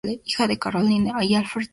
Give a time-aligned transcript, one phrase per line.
[0.25, 1.69] Hija de Caroline y Alfred Seeley.